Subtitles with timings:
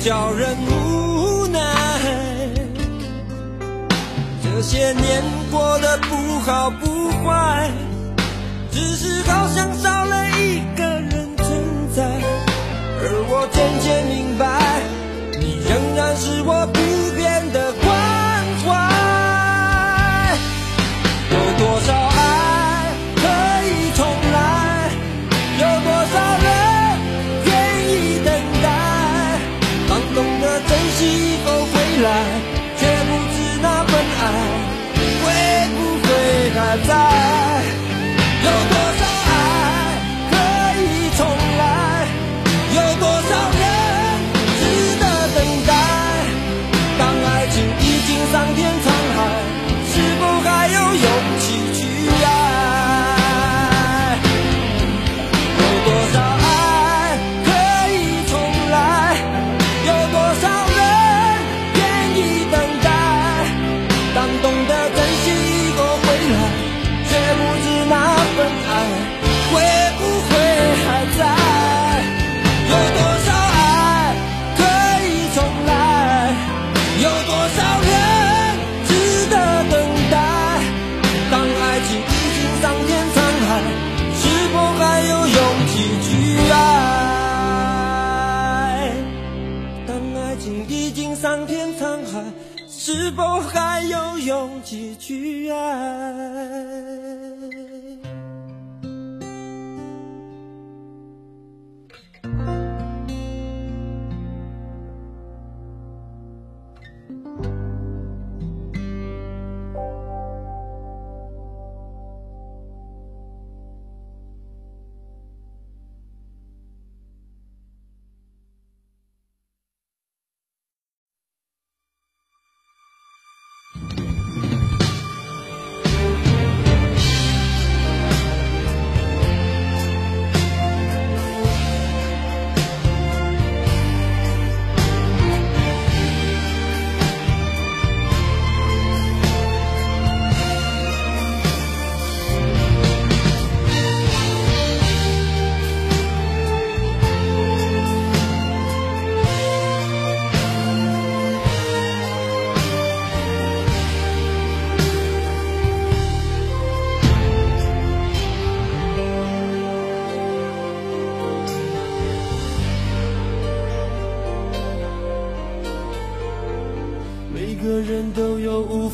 [0.00, 1.58] 叫人无奈。
[4.42, 7.70] 这些年过得不好不坏，
[94.98, 95.27] 句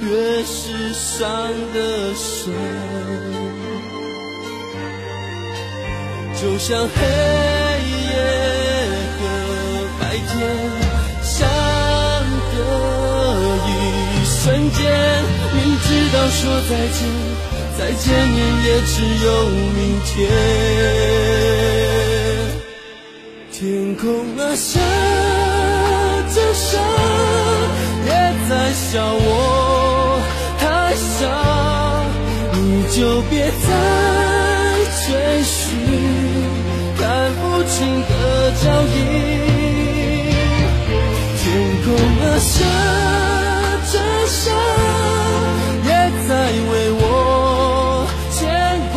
[0.00, 1.26] 越是伤
[1.72, 2.52] 得深，
[6.34, 6.96] 就像黑
[8.08, 8.12] 夜
[9.18, 9.20] 和
[10.00, 10.30] 白天
[11.22, 11.30] 相
[12.52, 12.56] 隔
[13.68, 13.70] 一
[14.24, 14.80] 瞬间，
[15.54, 17.00] 明知道说再见，
[17.78, 18.94] 再见面也只
[19.24, 20.10] 有明天。
[23.52, 23.60] 天
[23.96, 24.02] 空
[24.38, 24.80] 啊，下
[26.34, 26.70] 着沙，
[28.04, 28.10] 也
[28.48, 29.71] 在笑我。
[32.94, 33.48] 就别再
[35.06, 35.56] 追寻
[36.98, 37.00] 看
[37.36, 37.72] 不清
[38.02, 38.12] 的
[38.62, 38.94] 脚印。
[41.38, 41.42] 天
[41.84, 41.86] 空
[42.20, 42.52] 啊，下
[43.90, 43.94] 着
[44.26, 44.40] 沙，
[45.86, 45.88] 也
[46.28, 46.30] 在
[46.70, 47.02] 为我
[48.30, 48.40] 牵
[48.92, 48.94] 挂，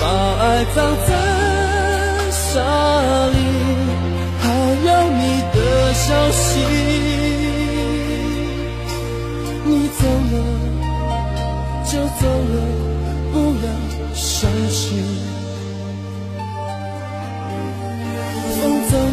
[0.00, 0.02] 把
[0.42, 0.44] 爱
[0.74, 0.76] 葬
[1.06, 1.10] 在
[2.32, 2.42] 沙
[3.30, 3.38] 里，
[4.42, 4.44] 还
[4.84, 5.22] 有你
[5.54, 5.56] 的
[5.94, 7.27] 消息。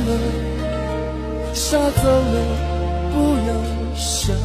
[0.05, 2.35] 了，沙走了，
[3.11, 3.15] 不
[3.47, 3.49] 要
[3.95, 4.35] 想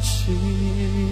[0.00, 1.11] 起。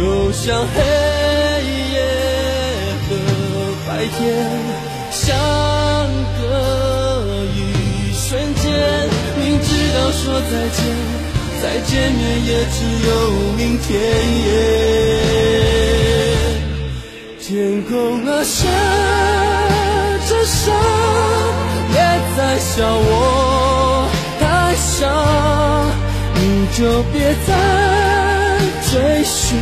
[0.00, 0.80] 就像黑
[1.92, 2.00] 夜
[3.04, 3.08] 和
[3.86, 4.18] 白天
[5.10, 5.28] 相
[6.40, 6.40] 隔
[7.54, 7.58] 一
[8.14, 8.64] 瞬间，
[9.38, 10.80] 明知道说再见，
[11.60, 12.76] 再见面也只
[13.08, 13.10] 有
[13.58, 13.88] 明天。
[17.38, 18.56] 天空啊，下
[20.26, 20.72] 着沙，
[21.92, 21.96] 也
[22.38, 24.08] 在笑我。
[24.40, 24.42] 太
[24.76, 25.04] 傻，
[26.36, 26.40] 你
[26.74, 26.78] 就
[27.12, 27.50] 别再
[28.90, 29.56] 追寻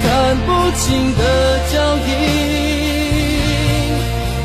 [0.00, 1.22] 看不清的
[1.72, 2.08] 脚印。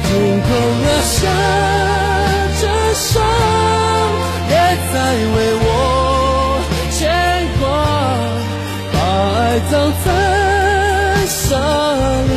[0.03, 0.09] 天
[0.41, 0.49] 空
[0.85, 1.17] 啊，下
[2.59, 2.63] 着
[2.95, 3.21] 沙，
[4.47, 4.51] 别
[4.91, 4.93] 再
[5.35, 5.63] 为我
[6.97, 6.97] 牵
[7.59, 7.61] 挂，
[8.91, 8.95] 把
[9.37, 9.39] 爱
[9.69, 9.71] 葬
[10.03, 10.07] 在
[11.27, 11.37] 沙
[12.27, 12.33] 里，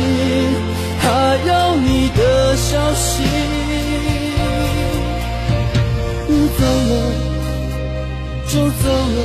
[0.99, 1.03] 还
[1.47, 2.21] 有你的
[2.55, 3.03] 消息。
[6.27, 6.91] 你走了。
[8.45, 9.17] 就走了，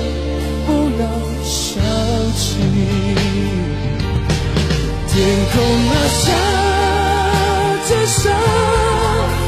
[5.59, 6.27] 空啊，下
[7.89, 8.31] 着沙，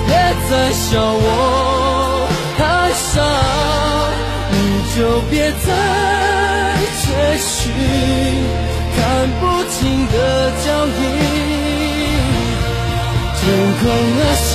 [0.09, 0.11] 别
[0.51, 1.25] 再笑我
[2.59, 2.61] 太
[2.93, 3.15] 傻，
[4.51, 4.55] 你
[4.97, 4.99] 就
[5.31, 5.69] 别再
[7.01, 7.07] 追
[7.39, 7.49] 寻
[8.97, 8.99] 看
[9.39, 9.79] 不清
[10.09, 10.15] 的
[10.65, 10.67] 脚
[10.99, 11.01] 印。
[13.37, 13.43] 天
[13.81, 13.83] 空
[14.19, 14.21] 啊，
[14.51, 14.53] 下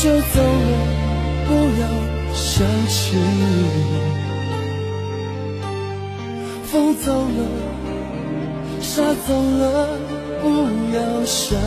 [0.00, 0.42] 就走了，
[1.48, 1.50] 不
[1.80, 1.82] 要
[2.32, 3.16] 想起。
[6.66, 7.40] 风走了，
[8.80, 9.98] 沙走了，
[10.40, 10.46] 不
[10.94, 11.58] 要想。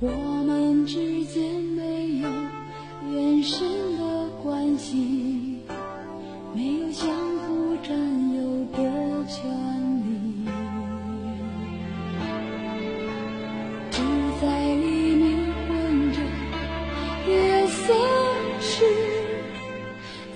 [0.00, 2.28] 我们之间没有
[3.10, 5.58] 延伸的关系
[6.54, 7.98] 没有相互占
[8.32, 9.50] 有的权
[10.06, 10.46] 利
[13.90, 14.00] 只
[14.40, 16.20] 在黎明混着
[17.28, 17.92] 夜色
[18.60, 18.84] 时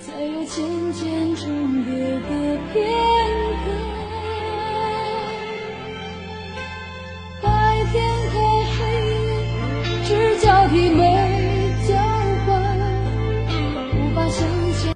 [0.01, 3.42] 才有渐渐重叠的片